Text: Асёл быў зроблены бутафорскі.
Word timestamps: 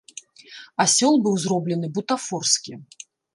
Асёл 0.85 1.13
быў 1.27 1.35
зроблены 1.43 1.91
бутафорскі. 1.99 2.73